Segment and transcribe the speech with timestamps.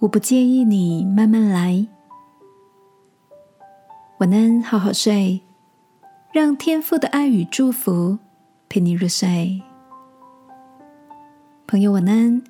[0.00, 1.86] 我不介意你慢慢来。
[4.18, 5.42] 晚安，好好睡，
[6.32, 8.18] 让天父的爱与祝福
[8.66, 9.60] 陪你入睡。
[11.66, 12.42] 朋友，晚安。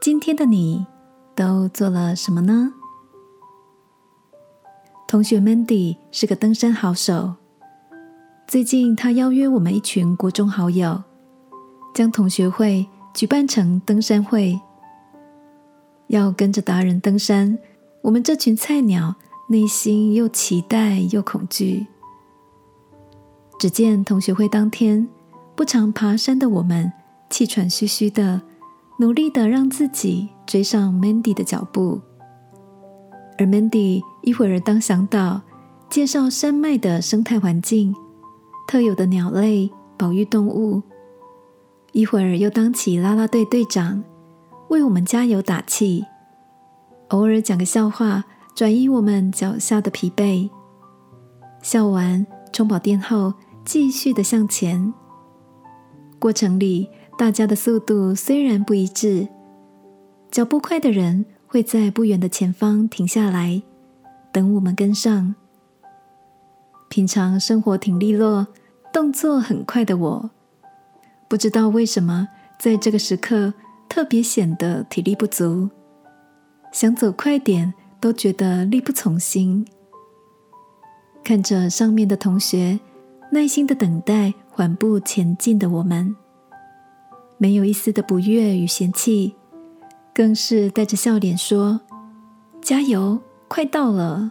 [0.00, 0.86] 今天的你
[1.34, 2.72] 都做了什么呢？
[5.06, 7.34] 同学 Mandy 是个登山好手。
[8.46, 11.02] 最近，他邀约我们一群国中好友，
[11.94, 14.58] 将同学会举办成登山会。
[16.08, 17.58] 要跟着达人登山，
[18.02, 19.14] 我们这群菜鸟
[19.48, 21.86] 内心又期待又恐惧。
[23.58, 25.08] 只见同学会当天，
[25.54, 26.92] 不常爬山的我们
[27.30, 28.42] 气喘吁吁的，
[28.98, 32.00] 努力的让自己追上 Mandy 的脚步。
[33.38, 35.40] 而 Mandy 一会儿当向导，
[35.88, 37.94] 介绍山脉的生态环境、
[38.66, 40.82] 特有的鸟类、保育动物；
[41.92, 44.02] 一会儿又当起啦啦队队长。
[44.72, 46.06] 为我们加油打气，
[47.08, 50.48] 偶尔讲个笑话，转移我们脚下的疲惫。
[51.60, 53.34] 笑完，充饱电后，
[53.66, 54.94] 继续的向前。
[56.18, 59.28] 过程里，大家的速度虽然不一致，
[60.30, 63.62] 脚步快的人会在不远的前方停下来，
[64.32, 65.34] 等我们跟上。
[66.88, 68.46] 平常生活挺利落、
[68.90, 70.30] 动作很快的我，
[71.28, 72.28] 不知道为什么
[72.58, 73.52] 在这个时刻。
[73.92, 75.68] 特别显得体力不足，
[76.72, 79.66] 想走快点都觉得力不从心。
[81.22, 82.80] 看着上面的同学
[83.30, 86.16] 耐心的等待缓步前进的我们，
[87.36, 89.34] 没有一丝的不悦与嫌弃，
[90.14, 91.78] 更是带着笑脸说
[92.64, 94.30] ：“加油，快到了。”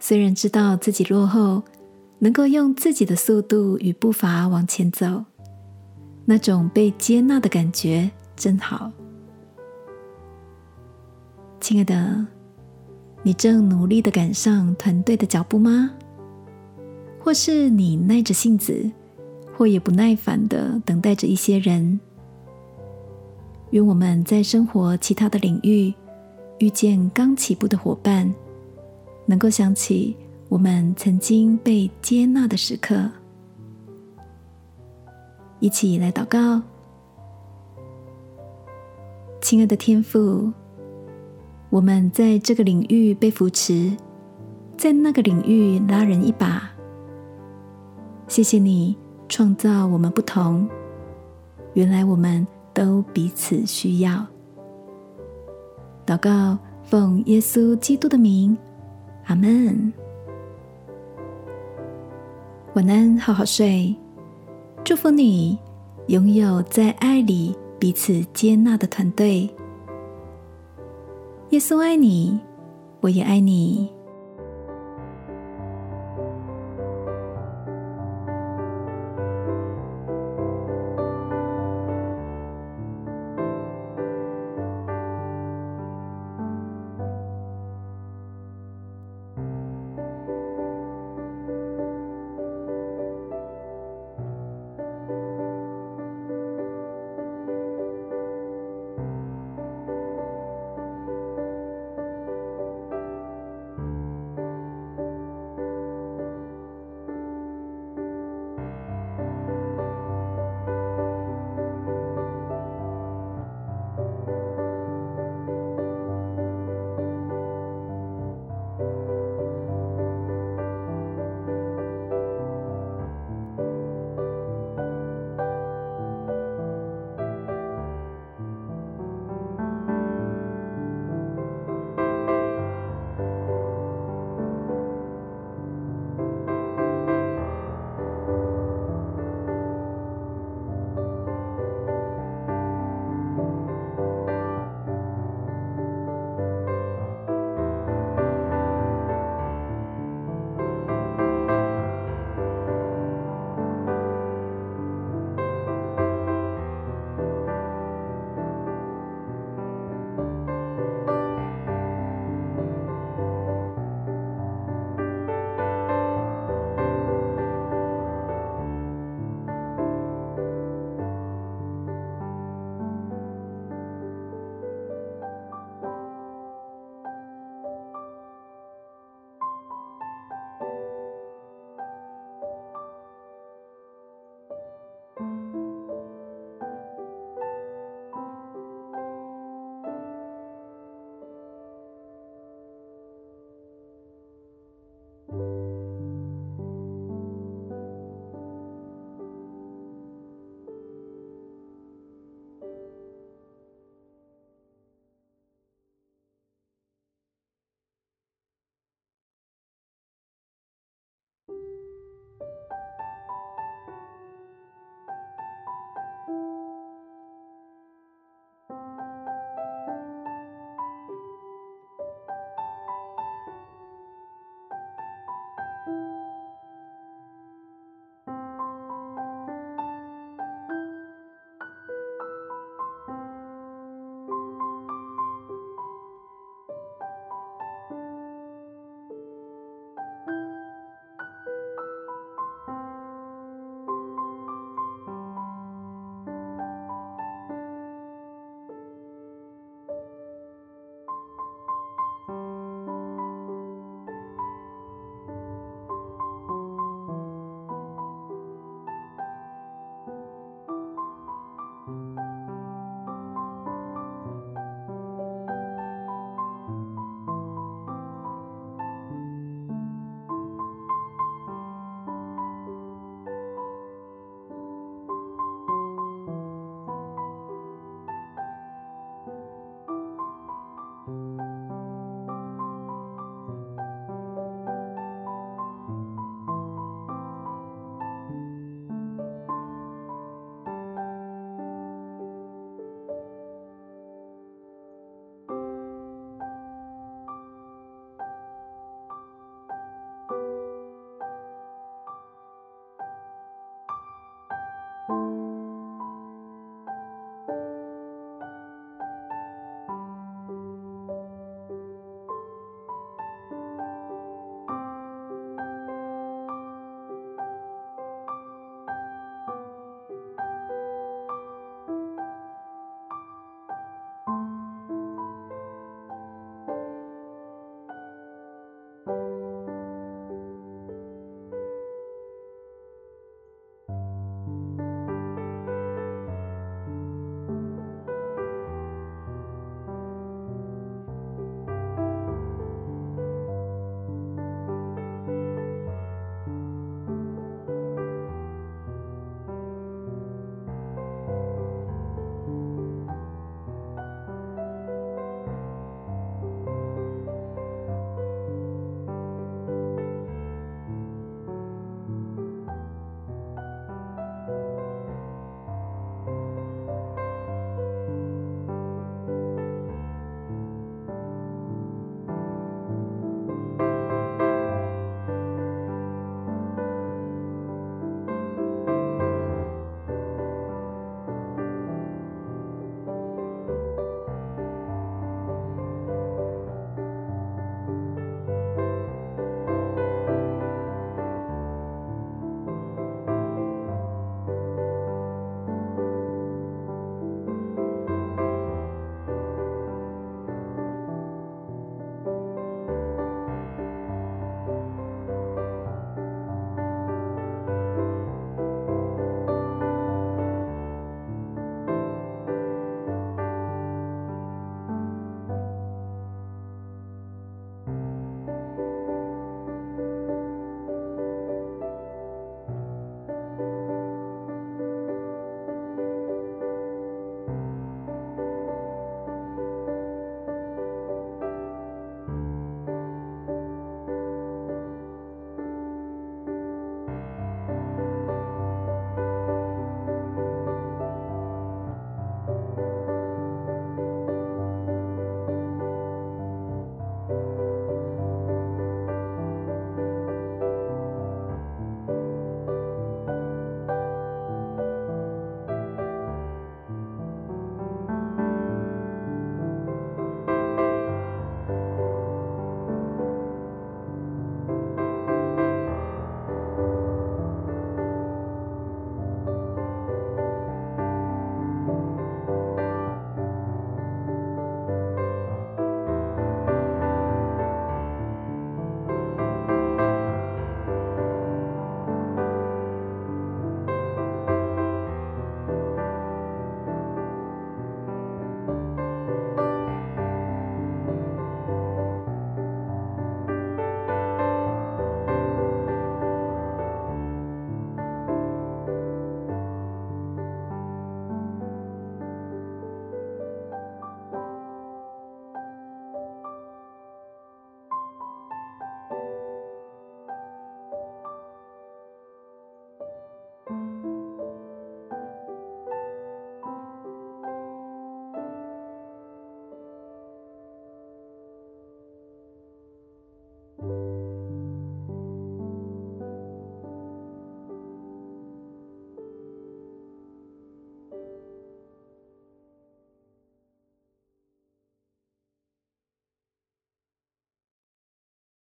[0.00, 1.62] 虽然知道自己落后，
[2.18, 5.24] 能够用自己的速度与步伐往前走。
[6.30, 8.92] 那种被接纳的感觉真好，
[11.58, 12.26] 亲爱的，
[13.22, 15.90] 你正努力的赶上团队的脚步吗？
[17.18, 18.90] 或是你耐着性子，
[19.56, 21.98] 或也不耐烦的等待着一些人？
[23.70, 25.94] 愿我们在生活其他的领域
[26.58, 28.30] 遇见刚起步的伙伴，
[29.24, 30.14] 能够想起
[30.50, 33.10] 我们曾经被接纳的时刻。
[35.60, 36.62] 一起来祷告，
[39.40, 40.52] 亲爱的天父，
[41.68, 43.96] 我们在这个领域被扶持，
[44.76, 46.70] 在那个领域拉人一把。
[48.28, 48.96] 谢谢你
[49.28, 50.68] 创造我们不同，
[51.74, 54.24] 原来我们都彼此需要。
[56.06, 58.56] 祷告，奉耶稣基督的名，
[59.26, 59.92] 阿门。
[62.74, 63.96] 晚安，好好睡。
[64.84, 65.58] 祝福你
[66.06, 69.48] 拥有在爱里彼此接纳的团队。
[71.50, 72.38] 耶稣爱你，
[73.00, 73.88] 我也爱你。